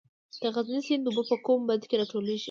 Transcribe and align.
د 0.41 0.43
غزني 0.55 0.81
سیند 0.87 1.05
اوبه 1.07 1.23
په 1.29 1.35
کوم 1.45 1.59
بند 1.69 1.83
کې 1.89 1.95
راټولیږي؟ 1.99 2.39